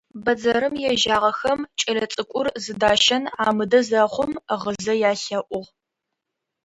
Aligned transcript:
Бэдзэрым 0.23 0.75
ежьагъэхэм 0.91 1.59
кӏэлэцӏыкӏур 1.79 2.47
зыдащэн 2.63 3.23
амыдэ 3.47 3.79
зэхъум 3.87 4.31
гъызэ 4.61 4.93
ялъэӏугъ. 5.09 5.69